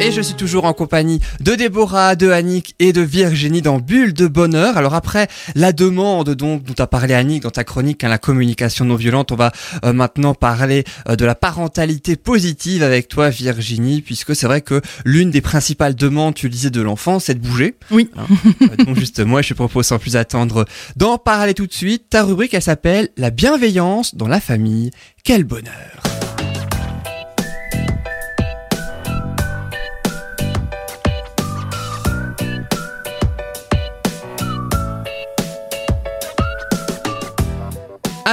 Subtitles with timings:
[0.00, 4.14] Et je suis toujours en compagnie de Déborah, de Annick et de Virginie dans Bulle
[4.14, 4.76] de Bonheur.
[4.76, 5.26] Alors après
[5.56, 9.32] la demande donc dont a parlé Annick dans ta chronique, hein, la communication non violente,
[9.32, 9.50] on va
[9.84, 14.80] euh, maintenant parler euh, de la parentalité positive avec toi Virginie, puisque c'est vrai que
[15.04, 17.74] l'une des principales demandes, tu disais, de l'enfant, c'est de bouger.
[17.90, 18.08] Oui.
[18.16, 18.26] Hein.
[18.62, 20.64] Euh, donc juste moi, je te propose sans plus attendre
[20.96, 22.04] d'en parler tout de suite.
[22.10, 24.92] Ta rubrique, elle s'appelle La bienveillance dans la famille.
[25.24, 26.17] Quel bonheur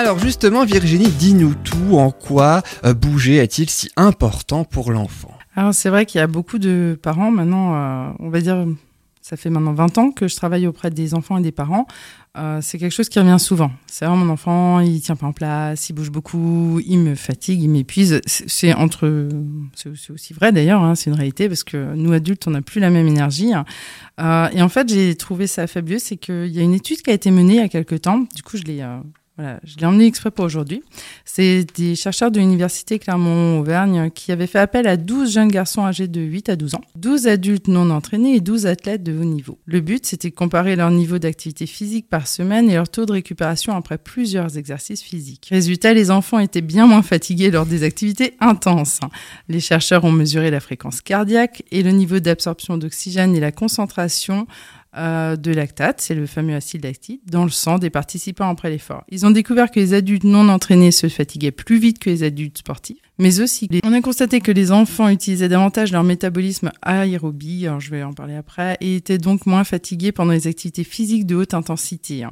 [0.06, 1.98] Alors justement, Virginie, dis-nous tout.
[1.98, 5.36] En quoi euh, bouger est-il si important pour l'enfant?
[5.56, 8.68] Alors c'est vrai qu'il y a beaucoup de parents maintenant, euh, on va dire,
[9.24, 11.88] ça fait maintenant 20 ans que je travaille auprès des enfants et des parents.
[12.38, 13.72] Euh, c'est quelque chose qui revient souvent.
[13.88, 17.64] C'est vraiment mon enfant, il tient pas en place, il bouge beaucoup, il me fatigue,
[17.64, 18.22] il m'épuise.
[18.28, 19.28] C'est entre,
[19.74, 22.80] c'est aussi vrai d'ailleurs, hein, c'est une réalité parce que nous adultes, on n'a plus
[22.80, 23.54] la même énergie.
[24.20, 27.14] Et en fait, j'ai trouvé ça fabuleux, c'est qu'il y a une étude qui a
[27.14, 28.28] été menée il y a quelques temps.
[28.36, 28.86] Du coup, je l'ai
[29.38, 30.82] voilà, je l'ai emmené exprès pour aujourd'hui.
[31.26, 36.08] C'est des chercheurs de l'université Clermont-Auvergne qui avaient fait appel à 12 jeunes garçons âgés
[36.08, 39.60] de 8 à 12 ans, 12 adultes non entraînés et 12 athlètes de haut niveau.
[39.66, 43.12] Le but, c'était de comparer leur niveau d'activité physique par semaine et leur taux de
[43.12, 45.48] récupération après plusieurs exercices physiques.
[45.52, 49.02] Résultat, les enfants étaient bien moins fatigués lors des activités intenses.
[49.50, 54.48] Les chercheurs ont mesuré la fréquence cardiaque et le niveau d'absorption d'oxygène et la concentration
[54.98, 59.04] euh, de lactate, c'est le fameux acide lactique, dans le sang des participants après l'effort.
[59.10, 62.60] Ils ont découvert que les adultes non entraînés se fatiguaient plus vite que les adultes
[62.60, 67.80] sportifs, mais aussi on a constaté que les enfants utilisaient davantage leur métabolisme aérobie, alors
[67.80, 71.36] je vais en parler après, et étaient donc moins fatigués pendant les activités physiques de
[71.36, 72.24] haute intensité.
[72.24, 72.32] Hein.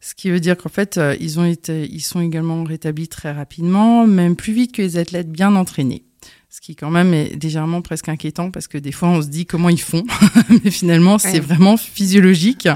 [0.00, 3.32] Ce qui veut dire qu'en fait, euh, ils, ont été, ils sont également rétablis très
[3.32, 6.04] rapidement, même plus vite que les athlètes bien entraînés
[6.50, 9.44] ce qui quand même est légèrement presque inquiétant parce que des fois on se dit
[9.44, 10.04] comment ils font,
[10.64, 12.66] mais finalement c'est vraiment physiologique.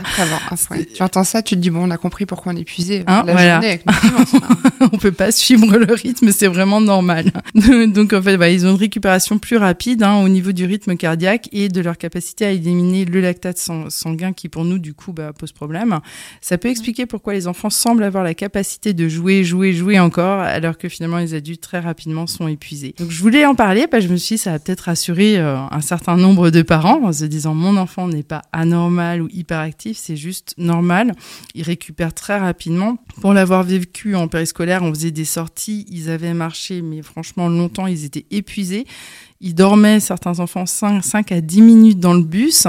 [0.95, 3.25] Tu entends ça, tu te dis bon on a compris pourquoi on est épuisé hein,
[3.27, 3.55] la voilà.
[3.55, 3.81] journée
[4.93, 7.33] on peut pas suivre le rythme, c'est vraiment normal.
[7.55, 10.97] Donc en fait, bah, ils ont une récupération plus rapide hein, au niveau du rythme
[10.97, 15.13] cardiaque et de leur capacité à éliminer le lactate sanguin qui pour nous du coup
[15.13, 16.01] bah, pose problème.
[16.43, 20.41] Ça peut expliquer pourquoi les enfants semblent avoir la capacité de jouer, jouer, jouer encore
[20.41, 22.95] alors que finalement les adultes très rapidement sont épuisés.
[22.99, 25.57] Donc je voulais en parler, bah, je me suis dit, ça va peut-être rassurer euh,
[25.57, 29.97] un certain nombre de parents en se disant mon enfant n'est pas anormal ou hyperactif,
[29.97, 31.13] c'est juste normal.
[31.55, 32.97] Il récupère très rapidement.
[33.21, 37.87] Pour l'avoir vécu en périscolaire, on faisait des sorties, ils avaient marché, mais franchement longtemps,
[37.87, 38.85] ils étaient épuisés.
[39.43, 42.69] Ils dormaient, certains enfants, 5, 5 à 10 minutes dans le bus.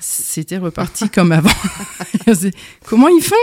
[0.00, 1.50] C'était reparti comme avant.
[2.84, 3.34] Comment ils font?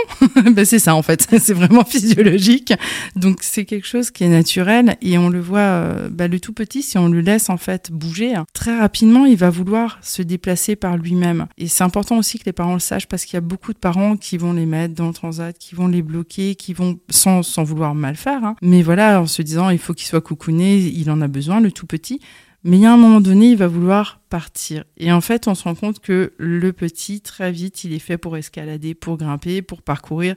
[0.52, 1.26] Ben, C'est ça, en fait.
[1.38, 2.72] C'est vraiment physiologique.
[3.14, 4.96] Donc, c'est quelque chose qui est naturel.
[5.02, 7.90] Et on le voit, euh, ben, le tout petit, si on le laisse, en fait,
[7.92, 11.46] bouger, très rapidement, il va vouloir se déplacer par lui-même.
[11.58, 13.78] Et c'est important aussi que les parents le sachent parce qu'il y a beaucoup de
[13.78, 17.42] parents qui vont les mettre dans le transat, qui vont les bloquer, qui vont, sans,
[17.42, 18.56] sans vouloir mal faire, hein.
[18.62, 21.70] mais voilà, en se disant, il faut qu'il soit coucouné, il en a besoin, le
[21.70, 22.20] tout petit.
[22.64, 24.84] Mais il y a un moment donné, il va vouloir partir.
[24.96, 28.18] Et en fait, on se rend compte que le petit, très vite, il est fait
[28.18, 30.34] pour escalader, pour grimper, pour parcourir.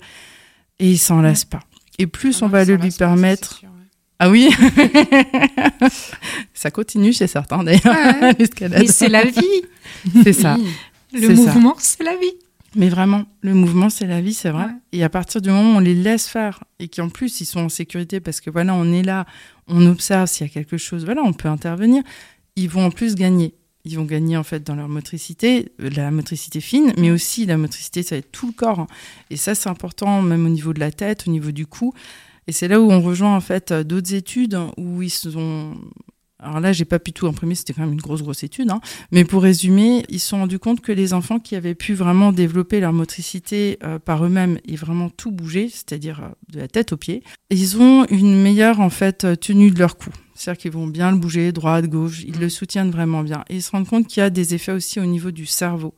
[0.80, 1.62] Et il s'en lasse pas.
[1.98, 3.62] Et plus ah on va le lui permettre...
[4.22, 4.50] Ah oui
[6.54, 8.82] Ça continue chez certains d'ailleurs, l'escalade.
[8.82, 9.62] Mais c'est la vie
[10.24, 10.58] C'est ça.
[11.14, 12.36] Le mouvement, c'est la vie.
[12.76, 14.68] Mais vraiment, le mouvement, c'est la vie, c'est vrai.
[14.92, 17.62] Et à partir du moment où on les laisse faire et qu'en plus ils sont
[17.62, 19.26] en sécurité parce que voilà, on est là,
[19.68, 22.04] on observe s'il y a quelque chose, voilà, on peut intervenir.
[22.56, 23.56] Ils vont en plus gagner.
[23.86, 27.58] Ils vont gagner en fait dans leur motricité, euh, la motricité fine, mais aussi la
[27.58, 28.88] motricité, ça va être tout le corps.
[29.30, 31.94] Et ça, c'est important, même au niveau de la tête, au niveau du cou.
[32.48, 35.76] Et c'est là où on rejoint en fait d'autres études où ils sont
[36.42, 38.72] alors là, j'ai pas pu tout imprimer, c'était quand même une grosse, grosse étude.
[38.72, 38.80] Hein.
[39.12, 42.32] Mais pour résumer, ils se sont rendus compte que les enfants qui avaient pu vraiment
[42.32, 46.94] développer leur motricité euh, par eux-mêmes et vraiment tout bouger, c'est-à-dire euh, de la tête
[46.94, 50.12] aux pieds, ils ont une meilleure en fait euh, tenue de leur cou.
[50.34, 53.44] C'est-à-dire qu'ils vont bien le bouger, droite, gauche, ils le soutiennent vraiment bien.
[53.50, 55.94] Et ils se rendent compte qu'il y a des effets aussi au niveau du cerveau.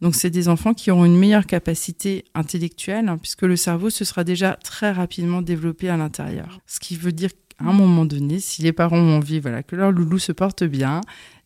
[0.00, 4.04] Donc c'est des enfants qui auront une meilleure capacité intellectuelle, hein, puisque le cerveau se
[4.04, 6.58] sera déjà très rapidement développé à l'intérieur.
[6.66, 9.76] Ce qui veut dire à un moment donné, si les parents ont envie voilà, que
[9.76, 11.00] leur loulou se porte bien,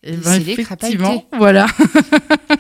[0.05, 1.67] et, ben, effectivement, voilà.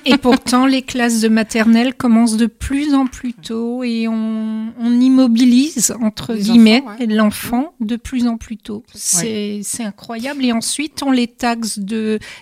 [0.04, 5.00] et pourtant, les classes de maternelle commencent de plus en plus tôt et on, on
[5.00, 8.82] immobilise, entre guillemets, l'enfant de plus en plus tôt.
[8.92, 10.44] C'est incroyable.
[10.44, 11.78] Et ensuite, on les taxe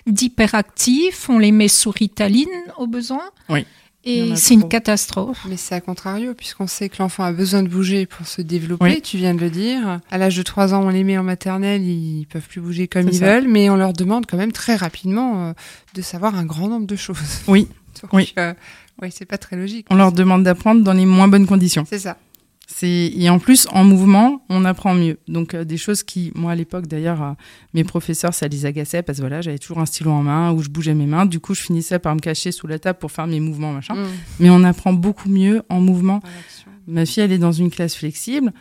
[0.07, 3.21] d'hyperactifs, on les met sous Ritaline au besoin.
[3.49, 3.65] Oui.
[4.07, 5.45] Et c'est une catastrophe.
[5.49, 9.01] Mais c'est à contrario, puisqu'on sait que l'enfant a besoin de bouger pour se développer,
[9.01, 9.99] tu viens de le dire.
[10.09, 13.09] À l'âge de 3 ans, on les met en maternelle, ils peuvent plus bouger comme
[13.09, 15.53] ils veulent, mais on leur demande quand même très rapidement euh,
[15.93, 17.41] de savoir un grand nombre de choses.
[17.47, 17.67] Oui.
[18.13, 18.33] oui.
[18.37, 18.53] Euh,
[19.01, 19.85] oui, c'est pas très logique.
[19.89, 21.85] On leur demande d'apprendre dans les moins bonnes conditions.
[21.87, 22.17] C'est ça.
[22.81, 25.17] Et en plus en mouvement, on apprend mieux.
[25.27, 27.31] Donc euh, des choses qui, moi à l'époque d'ailleurs, euh,
[27.73, 30.61] mes professeurs ça les agaçait parce que voilà, j'avais toujours un stylo en main où
[30.61, 31.25] je bougeais mes mains.
[31.25, 33.95] Du coup, je finissais par me cacher sous la table pour faire mes mouvements machin.
[33.95, 34.07] Mm.
[34.39, 36.21] Mais on apprend beaucoup mieux en mouvement.
[36.87, 38.53] Ma fille, elle est dans une classe flexible.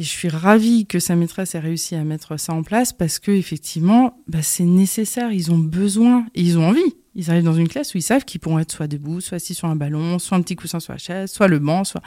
[0.00, 3.18] Et je suis ravie que sa maîtresse ait réussi à mettre ça en place parce
[3.18, 5.32] que effectivement, bah, c'est nécessaire.
[5.32, 6.94] Ils ont besoin et ils ont envie.
[7.16, 9.54] Ils arrivent dans une classe où ils savent qu'ils pourront être soit debout, soit assis
[9.54, 12.02] sur un ballon, soit un petit coussin sur la chaise, soit le banc, soit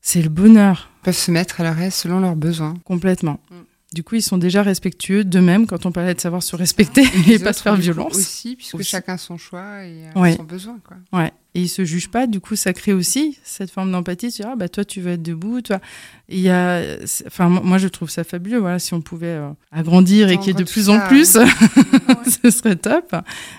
[0.00, 0.90] c'est le bonheur.
[1.00, 2.74] Ils peuvent se mettre à aise selon leurs besoins.
[2.84, 3.40] Complètement.
[3.50, 3.54] Mm.
[3.92, 7.38] Du coup, ils sont déjà respectueux d'eux-mêmes quand on parlait de savoir se respecter et,
[7.40, 8.16] pas se faire violence.
[8.16, 10.78] Aussi, puisque chacun son choix et euh, son besoin.
[10.86, 10.96] Quoi.
[11.18, 11.32] Ouais.
[11.54, 12.26] Et ils se jugent pas.
[12.26, 14.30] Du coup, ça crée aussi cette forme d'empathie.
[14.30, 15.60] Tu dis, ah, bah, toi, tu veux être debout.
[15.60, 15.80] Toi.
[16.28, 16.82] il y a,
[17.26, 18.58] enfin, moi, je trouve ça fabuleux.
[18.58, 21.36] Voilà, si on pouvait euh, agrandir et qu'il y ait de plus en plus,
[22.42, 23.16] ce serait top.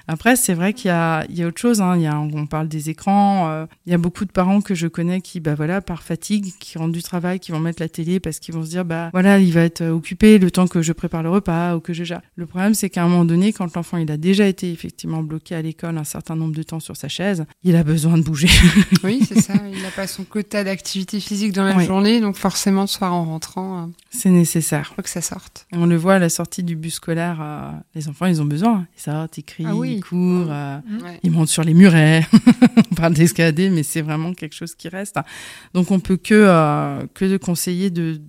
[0.07, 1.81] Après, c'est vrai qu'il y a, il y a autre chose.
[1.81, 1.97] Hein.
[1.97, 3.49] Il y a, on parle des écrans.
[3.49, 6.53] Euh, il y a beaucoup de parents que je connais qui, bah, voilà, par fatigue,
[6.59, 9.09] qui rentrent du travail, qui vont mettre la télé parce qu'ils vont se dire, bah,
[9.11, 12.05] voilà, il va être occupé le temps que je prépare le repas ou que je
[12.05, 12.21] gère.
[12.35, 15.55] Le problème, c'est qu'à un moment donné, quand l'enfant, il a déjà été effectivement bloqué
[15.55, 18.49] à l'école un certain nombre de temps sur sa chaise, il a besoin de bouger.
[19.03, 19.53] oui, c'est ça.
[19.71, 23.25] Il n'a pas son quota d'activité physique dans la journée, donc forcément, le soir en
[23.25, 24.93] rentrant, euh, c'est nécessaire.
[24.95, 25.67] faut que ça sorte.
[25.71, 28.87] on le voit à la sortie du bus scolaire, euh, les enfants, ils ont besoin.
[28.97, 30.79] Ils sortent, ils crient, ah ils courent, euh,
[31.23, 32.25] ils montent sur les murets.
[32.91, 35.17] on parle d'escalader, mais c'est vraiment quelque chose qui reste.
[35.73, 36.41] Donc, on peut que
[37.13, 38.21] que de conseiller de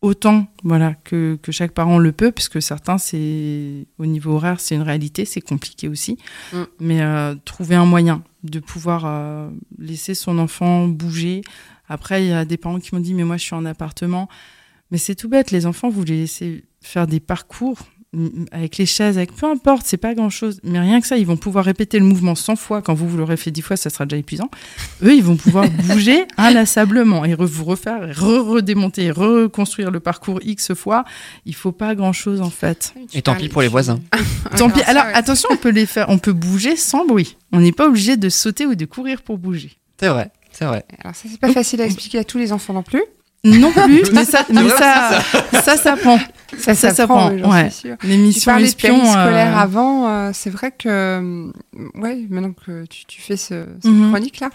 [0.00, 4.74] autant voilà que, que, chaque parent le peut, puisque certains, c'est au niveau horaire, c'est
[4.74, 6.18] une réalité, c'est compliqué aussi.
[6.52, 6.62] Mm.
[6.80, 11.42] Mais euh, trouver un moyen de pouvoir euh, laisser son enfant bouger.
[11.88, 14.28] Après, il y a des parents qui m'ont dit, mais moi, je suis en appartement.
[14.90, 17.78] Mais c'est tout bête, les enfants, vous les laissez faire des parcours
[18.52, 20.60] avec les chaises, avec peu importe, c'est pas grand chose.
[20.62, 22.80] Mais rien que ça, ils vont pouvoir répéter le mouvement 100 fois.
[22.80, 24.50] Quand vous, vous l'aurez fait 10 fois, ça sera déjà épuisant.
[25.02, 31.04] Eux, ils vont pouvoir bouger inlassablement et vous refaire, re-redémonter, reconstruire le parcours X fois.
[31.44, 32.94] Il faut pas grand chose, en fait.
[33.12, 34.00] Et tant pis pour les voisins.
[34.56, 34.82] tant pis.
[34.82, 37.36] Alors, attention, on peut les faire, on peut bouger sans bruit.
[37.52, 39.78] On n'est pas obligé de sauter ou de courir pour bouger.
[40.00, 40.30] C'est vrai.
[40.50, 40.84] C'est vrai.
[41.04, 43.02] Alors ça, c'est pas facile à expliquer à tous les enfants non plus.
[43.44, 45.20] Non plus, mais ça, mais ça,
[45.62, 46.18] ça, ça prend.
[46.56, 47.30] Ça, ça, ça prend.
[47.30, 47.70] Ouais.
[48.02, 48.98] L'émission espion.
[48.98, 49.60] scolaire euh...
[49.60, 51.52] avant, euh, c'est vrai que, euh,
[51.94, 54.10] ouais, maintenant que tu, tu fais ce, cette mhm.
[54.10, 54.50] chronique là,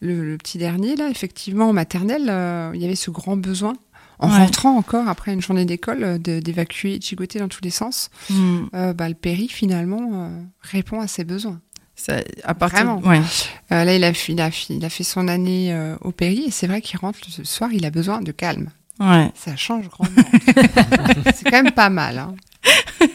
[0.00, 3.74] le, le, petit dernier là, effectivement, en maternelle, euh, il y avait ce grand besoin.
[4.18, 4.38] En ouais.
[4.38, 8.92] rentrant encore après une journée d'école, d'évacuer, de chigoter dans tous les sens, mm.
[8.94, 10.30] bah, le péri finalement
[10.60, 11.60] répond à ses besoins.
[12.02, 12.98] Ça, à partir, Vraiment.
[13.08, 13.20] Ouais.
[13.70, 16.50] Euh, là, il a, il, a, il a fait son année euh, au Péri et
[16.50, 18.70] c'est vrai qu'il rentre ce soir, il a besoin de calme.
[18.98, 19.30] Ouais.
[19.36, 20.24] Ça change grandement.
[21.32, 22.18] c'est quand même pas mal.
[22.18, 22.34] Hein.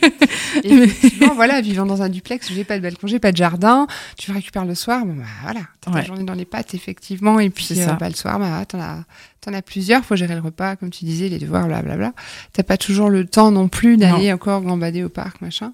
[0.64, 3.88] Et effectivement, voilà, vivant dans un duplex, j'ai pas de balcon, j'ai pas de jardin,
[4.18, 6.02] tu récupères le soir, bon bah voilà, t'as ouais.
[6.02, 9.04] ta journée dans les pattes, effectivement, et puis euh, bah, le soir, bah, t'en as,
[9.42, 12.14] t'en as plusieurs, faut gérer le repas, comme tu disais, les devoirs, blablabla.
[12.54, 15.74] T'as pas toujours le temps non plus d'aller encore gambader au parc, machin.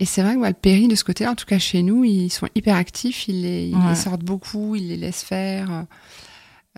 [0.00, 2.04] Et c'est vrai que bah, le péri, de ce côté-là, en tout cas chez nous,
[2.04, 3.90] ils sont hyper actifs, ils les, ils ouais.
[3.90, 5.70] les sortent beaucoup, ils les laissent faire.
[5.70, 5.82] Euh,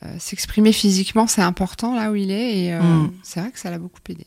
[0.04, 3.12] euh, S'exprimer physiquement, c'est important là où il est, et euh, mm.
[3.22, 4.26] c'est vrai que ça l'a beaucoup aidé.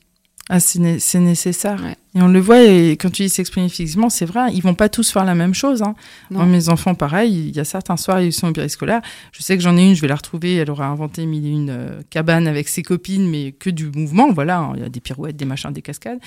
[0.52, 1.80] Ah, c'est né nécessaire.
[1.84, 1.96] Ouais.
[2.16, 4.90] Et on le voit, et quand tu dis s'exprimer physiquement, c'est vrai, ils vont pas
[4.90, 5.84] tous faire la même chose.
[5.84, 5.94] Hein.
[6.32, 9.02] Moi, mes enfants, pareil, il y a certains soirs, ils sont au périscolaire.
[9.32, 11.52] Je sais que j'en ai une, je vais la retrouver, elle aura inventé mille et
[11.52, 14.74] une euh, cabane avec ses copines, mais que du mouvement, voilà, hein.
[14.76, 16.20] il y a des pirouettes, des machins, des cascades.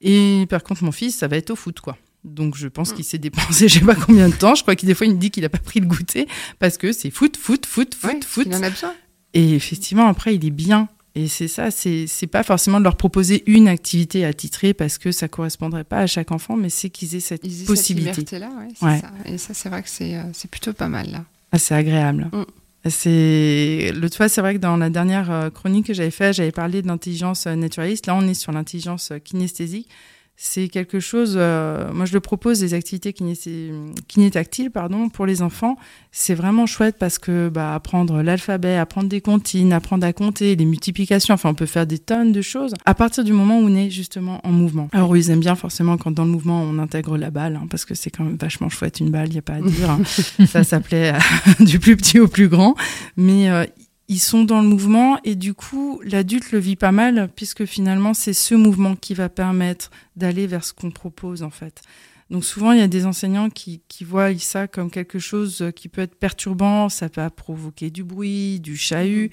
[0.00, 1.96] Et par contre, mon fils, ça va être au foot, quoi.
[2.34, 2.94] Donc je pense mm.
[2.94, 4.54] qu'il s'est dépensé je sais pas combien de temps.
[4.54, 6.26] Je crois qu'il des fois il me dit qu'il a pas pris le goûter
[6.58, 8.46] parce que c'est foot, foot, foot, foot, ouais, foot.
[8.46, 8.94] Il en a besoin.
[9.34, 10.88] Et effectivement après il est bien.
[11.18, 15.26] Et c'est ça, c'est pas forcément de leur proposer une activité attitrée parce que ça
[15.26, 18.14] correspondrait pas à chaque enfant, mais c'est qu'ils aient cette ils aient possibilité.
[18.14, 19.00] Cette là, ouais, ouais.
[19.00, 19.10] Ça.
[19.24, 21.24] Et ça, c'est vrai que c'est euh, plutôt pas mal là.
[21.50, 22.30] Ah, c'est agréable.
[22.32, 22.44] Mm.
[22.88, 26.52] C'est l'autre fois, c'est vrai que dans la dernière euh, chronique que j'avais faite, j'avais
[26.52, 28.06] parlé de l'intelligence euh, naturaliste.
[28.06, 29.88] Là, on est sur l'intelligence kinesthésique
[30.40, 31.34] c'est quelque chose.
[31.36, 33.12] Euh, moi, je le propose des activités
[34.06, 35.76] kinétactiles, pardon, pour les enfants.
[36.12, 40.64] C'est vraiment chouette parce que bah, apprendre l'alphabet, apprendre des comptines, apprendre à compter, les
[40.64, 41.34] multiplications.
[41.34, 43.90] Enfin, on peut faire des tonnes de choses à partir du moment où on est
[43.90, 44.88] justement en mouvement.
[44.92, 47.84] Alors, ils aiment bien forcément quand dans le mouvement on intègre la balle, hein, parce
[47.84, 49.30] que c'est quand même vachement chouette une balle.
[49.30, 49.90] Il y a pas à dire.
[49.90, 50.02] Hein.
[50.46, 51.14] ça s'appelait
[51.58, 52.76] du plus petit au plus grand,
[53.16, 53.64] mais euh,
[54.08, 58.14] ils sont dans le mouvement et du coup, l'adulte le vit pas mal puisque finalement,
[58.14, 61.82] c'est ce mouvement qui va permettre d'aller vers ce qu'on propose en fait.
[62.30, 65.88] Donc souvent, il y a des enseignants qui, qui voient ça comme quelque chose qui
[65.88, 69.30] peut être perturbant, ça peut provoquer du bruit, du chahut.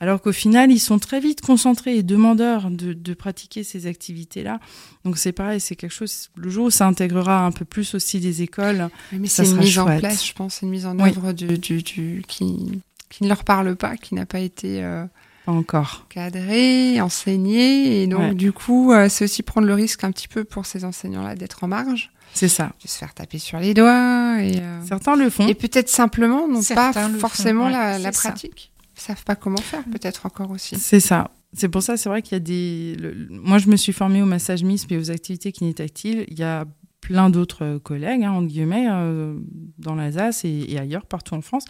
[0.00, 4.60] Alors qu'au final, ils sont très vite concentrés et demandeurs de, de pratiquer ces activités-là.
[5.04, 6.30] Donc c'est pareil, c'est quelque chose.
[6.36, 9.78] Le jour où ça intégrera un peu plus aussi des écoles, mais c'est une mise
[9.78, 13.44] en place, je pense, une mise en œuvre du, du, du, qui, qui ne leur
[13.44, 15.04] parle pas, qui n'a pas été euh,
[15.46, 20.28] encore cadré, enseigné, et donc du coup, euh, c'est aussi prendre le risque un petit
[20.28, 22.10] peu pour ces enseignants-là d'être en marge.
[22.34, 22.72] C'est ça.
[22.82, 24.36] De se faire taper sur les doigts.
[24.42, 25.48] Et, euh, Certains le font.
[25.48, 30.50] Et peut-être simplement n'ont pas forcément la, la pratique savent pas comment faire, peut-être encore
[30.50, 30.76] aussi.
[30.78, 31.30] C'est ça.
[31.54, 32.96] C'est pour ça, c'est vrai qu'il y a des.
[33.30, 36.24] Moi, je me suis formée au massage MISP et aux activités kinétactiles.
[36.28, 36.66] Il y a
[37.00, 39.34] plein d'autres collègues, hein, entre guillemets, euh,
[39.78, 41.64] dans l'Alsace et, et, ailleurs, partout en France.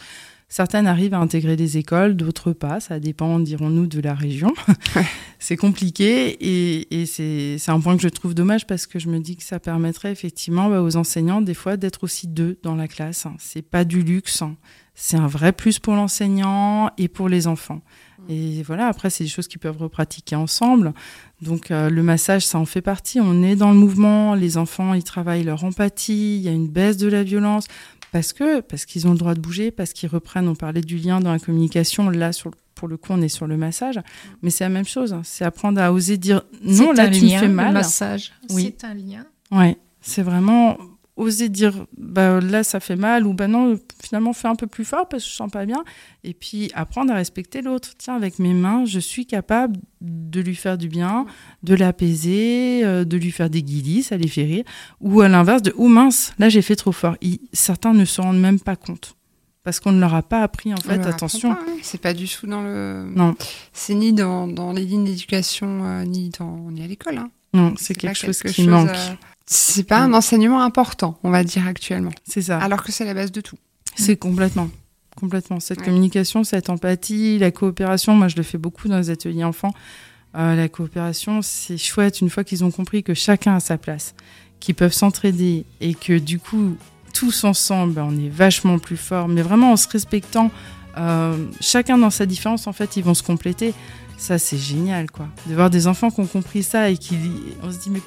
[0.51, 2.79] Certaines arrivent à intégrer des écoles, d'autres pas.
[2.79, 4.51] Ça dépend, dirons-nous, de la région.
[5.39, 9.19] c'est compliqué et, et c'est un point que je trouve dommage parce que je me
[9.19, 12.87] dis que ça permettrait effectivement bah, aux enseignants des fois d'être aussi deux dans la
[12.87, 13.27] classe.
[13.37, 14.41] C'est pas du luxe.
[14.41, 14.57] Hein
[15.01, 17.81] c'est un vrai plus pour l'enseignant et pour les enfants.
[18.19, 18.31] Mm.
[18.31, 20.93] Et voilà, après, c'est des choses qu'ils peuvent repratiquer ensemble.
[21.41, 23.21] Donc, euh, le massage, ça en fait partie.
[23.21, 24.35] On est dans le mouvement.
[24.35, 26.35] Les enfants, ils travaillent leur empathie.
[26.35, 27.67] Il y a une baisse de la violence.
[28.11, 30.47] Parce que, parce qu'ils ont le droit de bouger, parce qu'ils reprennent.
[30.47, 32.09] On parlait du lien dans la communication.
[32.09, 33.99] Là, sur, pour le coup, on est sur le massage.
[34.41, 35.15] Mais c'est la même chose.
[35.23, 37.67] C'est apprendre à oser dire non, là, tu me fais mal.
[37.67, 38.75] Le massage, oui.
[38.77, 39.25] c'est un lien.
[39.51, 39.77] Ouais.
[40.01, 40.77] C'est vraiment
[41.19, 44.85] oser dire bah là ça fait mal ou bah non finalement fais un peu plus
[44.85, 45.83] fort parce que je sens pas bien.
[46.23, 47.89] Et puis apprendre à respecter l'autre.
[47.97, 51.25] Tiens avec mes mains je suis capable de lui faire du bien
[51.63, 54.63] de l'apaiser euh, de lui faire des guillis ça les fait rire.
[55.01, 57.17] Ou à l'inverse de oh mince là j'ai fait trop fort.
[57.53, 59.15] Certains ne se rendent même pas compte.
[59.63, 61.51] Parce qu'on ne leur a pas appris en fait attention.
[61.51, 61.59] hein.
[61.83, 63.35] c'est pas du tout dans le non.
[63.73, 67.29] C'est ni dans, dans, les lignes d'éducation euh, ni dans ni à l'école hein.
[67.53, 68.89] non c'est quelque, chose qui manque
[69.51, 72.11] c'est pas un enseignement important, on va dire actuellement.
[72.23, 72.59] C'est ça.
[72.59, 73.57] Alors que c'est la base de tout.
[73.95, 74.69] C'est complètement.
[75.19, 75.59] Complètement.
[75.59, 79.73] Cette communication, cette empathie, la coopération, moi je le fais beaucoup dans les ateliers enfants.
[80.35, 84.13] Euh, la coopération, c'est chouette une fois qu'ils ont compris que chacun a sa place,
[84.59, 86.77] qu'ils peuvent s'entraider et que du coup,
[87.15, 90.51] tous ensemble, on est vachement plus fort, mais vraiment en se respectant,
[90.99, 93.73] euh, chacun dans sa différence, en fait, ils vont se compléter.
[94.15, 95.27] Ça, c'est génial, quoi.
[95.47, 97.17] De voir des enfants qui ont compris ça et qui,
[97.63, 98.01] on se dit, mais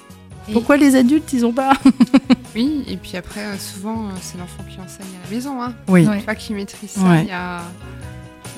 [0.53, 1.73] pourquoi les adultes, ils ont pas
[2.55, 5.63] Oui, et puis après, euh, souvent, euh, c'est l'enfant qui enseigne à la maison.
[5.63, 5.75] Hein.
[5.89, 6.07] Oui.
[6.27, 7.21] Pas qui maîtrise ça.
[7.21, 7.63] Il, y a,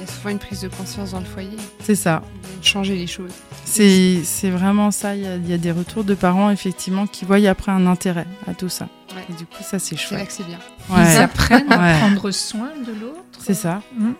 [0.07, 1.57] souvent une prise de conscience dans le foyer.
[1.81, 2.23] C'est ça.
[2.63, 3.33] Changer les choses.
[3.65, 5.15] C'est vraiment ça.
[5.15, 8.69] Il y, a, des retours de parents, effectivement, qui voient après un intérêt à tout
[8.69, 8.89] ça.
[9.31, 10.09] Et du coup, ça, c'est chouette.
[10.09, 10.59] C'est là que c'est bien.
[10.91, 13.21] Ils apprennent à prendre soin de l'autre.
[13.39, 13.81] C'est ça.
[13.97, 14.13] Mmh.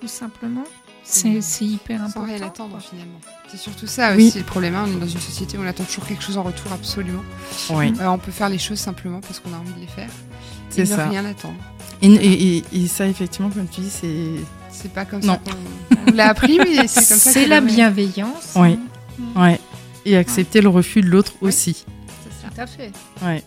[0.00, 0.64] tout simplement.
[1.02, 2.20] C'est hyper important.
[2.20, 3.20] Sans rien attendre finalement.
[3.48, 4.74] C'est surtout ça aussi le problème.
[4.74, 4.84] Hein.
[4.86, 7.22] On est dans une société où on attend toujours quelque chose en retour absolument.
[7.70, 7.92] Oui.
[8.00, 10.10] Euh, on peut faire les choses simplement parce qu'on a envie de les faire.
[10.68, 11.06] C'est ça.
[11.06, 11.56] Ne rien attendre.
[12.02, 14.30] Et, et, ça, effectivement, comme tu dis, c'est.
[14.72, 15.40] C'est pas comme ça
[16.06, 17.32] qu'on l'a appris, mais c'est comme ça.
[17.32, 18.54] C'est la bienveillance.
[18.56, 18.78] Oui.
[19.36, 19.60] Ouais.
[20.06, 21.84] Et accepter le refus de l'autre aussi.
[22.22, 22.48] C'est ça.
[22.54, 22.92] Tout à fait.
[23.22, 23.42] Ouais.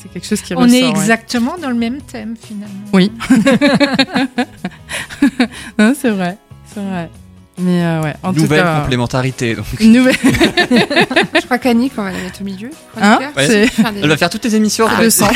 [0.00, 2.84] C'est quelque chose qui On est exactement dans le même thème finalement.
[2.92, 3.10] Oui.
[6.00, 6.38] c'est vrai.
[6.80, 7.10] Vrai.
[7.58, 9.54] Mais euh, ouais, en Nouvelle tout cas, complémentarité.
[9.54, 9.64] Donc.
[9.80, 10.14] Nouvelle.
[10.20, 12.70] je crois qu'Annick, on va la mettre au milieu.
[13.00, 13.66] Hein ouais,
[14.02, 14.86] Elle va faire toutes les émissions.
[14.88, 15.28] Ah, le sang.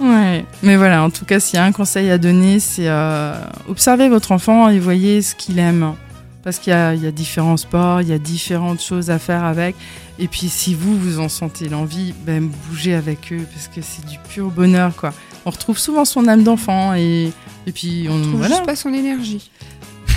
[0.00, 0.44] ouais.
[0.62, 3.34] Mais voilà, en tout cas, s'il y a un conseil à donner, c'est euh,
[3.68, 5.94] observer votre enfant et voyez ce qu'il aime.
[6.42, 9.76] Parce qu'il y, y, a différents sports, il y a différentes choses à faire avec.
[10.18, 14.06] Et puis, si vous, vous en sentez l'envie, ben, bougez avec eux parce que c'est
[14.06, 15.12] du pur bonheur, quoi
[15.48, 17.32] on retrouve souvent son âme d'enfant et,
[17.66, 18.60] et puis on, on voilà.
[18.60, 19.50] pas son énergie.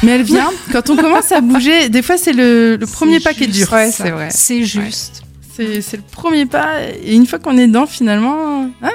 [0.03, 1.89] Mais elle vient quand on commence à bouger.
[1.89, 3.71] Des fois, c'est le, le premier pas qui est dur.
[3.71, 4.27] Ouais, c'est vrai.
[4.31, 5.23] C'est juste.
[5.57, 5.81] Ouais.
[5.81, 6.81] C'est le premier pas.
[7.03, 8.89] Et une fois qu'on est dedans, finalement, ah,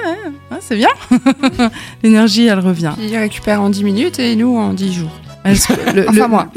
[0.51, 0.89] ah, c'est bien.
[2.03, 2.93] L'énergie, elle revient.
[2.99, 5.11] il récupère en 10 minutes et nous en 10 jours.
[5.45, 6.51] Le, enfin, moi.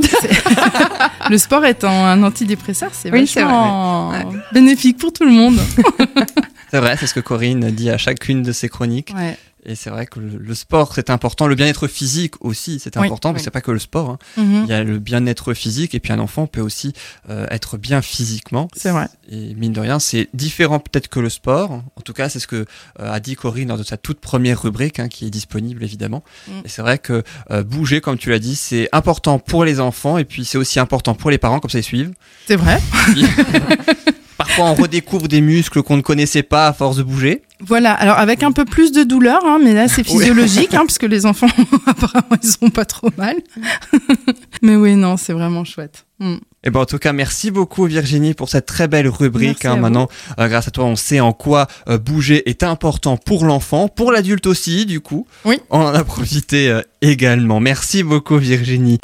[1.31, 5.61] le sport étant un antidépresseur, c'est oui, vachement vrai, bénéfique pour tout le monde.
[6.73, 9.15] c'est vrai, c'est ce que Corinne dit à chacune de ses chroniques.
[9.65, 11.47] Et c'est vrai que le, sport, c'est important.
[11.47, 14.11] Le bien-être physique aussi, c'est important, mais c'est pas que le sport.
[14.11, 14.19] Hein.
[14.39, 14.63] Mm-hmm.
[14.65, 16.95] Il y a le bien-être physique, et puis un enfant peut aussi
[17.29, 18.69] euh, être bien physiquement.
[18.75, 19.09] C'est vrai.
[19.31, 21.73] Et mine de rien, c'est différent peut-être que le sport.
[21.73, 22.65] En tout cas, c'est ce que
[23.01, 26.25] euh, a dit Corinne lors de sa toute première rubrique, hein, qui est disponible évidemment.
[26.49, 26.53] Mm.
[26.65, 30.17] Et c'est vrai que euh, bouger, comme tu l'as dit, c'est important pour les enfants,
[30.17, 32.13] et puis c'est aussi important pour les parents, comme ça ils suivent.
[32.47, 32.81] C'est vrai.
[34.61, 37.43] parfois on redécouvre des muscles qu'on ne connaissait pas à force de bouger.
[37.61, 40.99] Voilà, alors avec un peu plus de douleur, hein, mais là c'est physiologique, hein, parce
[40.99, 41.49] que les enfants
[41.87, 43.37] apparemment ils sont pas trop mal.
[44.63, 46.07] mais oui, non, c'est vraiment chouette.
[46.21, 46.35] Mm.
[46.63, 49.65] Et eh ben en tout cas, merci beaucoup Virginie pour cette très belle rubrique.
[49.65, 49.77] Hein.
[49.77, 53.89] Maintenant, euh, grâce à toi, on sait en quoi euh, bouger est important pour l'enfant,
[53.89, 55.27] pour l'adulte aussi, du coup.
[55.47, 55.59] Oui.
[55.71, 57.61] On en a profité euh, également.
[57.61, 58.99] Merci beaucoup Virginie.